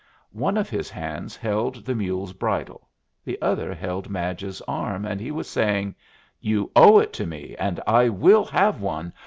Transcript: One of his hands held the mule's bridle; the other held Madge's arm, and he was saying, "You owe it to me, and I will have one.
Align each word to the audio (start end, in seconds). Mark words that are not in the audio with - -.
One 0.33 0.57
of 0.57 0.67
his 0.67 0.89
hands 0.89 1.35
held 1.35 1.85
the 1.85 1.93
mule's 1.93 2.33
bridle; 2.33 2.89
the 3.23 3.39
other 3.39 3.71
held 3.71 4.09
Madge's 4.09 4.59
arm, 4.67 5.05
and 5.05 5.21
he 5.21 5.29
was 5.29 5.47
saying, 5.47 5.93
"You 6.39 6.71
owe 6.75 6.97
it 6.97 7.13
to 7.13 7.27
me, 7.27 7.55
and 7.59 7.79
I 7.85 8.09
will 8.09 8.45
have 8.45 8.81
one. 8.81 9.13